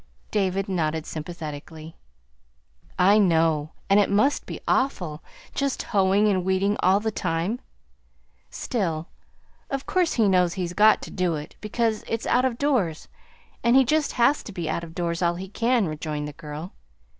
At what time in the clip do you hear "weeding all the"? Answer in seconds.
6.43-7.11